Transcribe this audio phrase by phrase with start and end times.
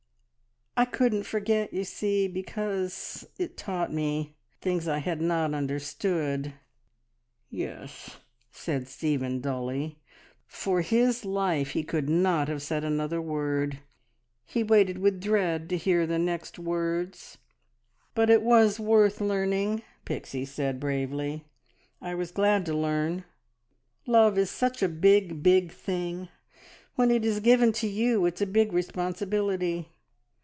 [0.77, 4.37] "I couldn't forget, you see, because it taught me...
[4.61, 6.53] things I had not understood!"
[7.49, 8.17] "Yes,"
[8.51, 9.99] said Stephen dully.
[10.47, 13.79] For his life he could not have said another word.
[14.45, 17.37] He waited with dread to hear the next words.
[18.15, 21.45] "But it was worth learning!" Pixie said bravely.
[22.01, 23.25] "I was glad to learn.
[24.07, 26.29] Love is such a big, big thing.
[26.95, 29.89] When it is given to you it's a big responsibility.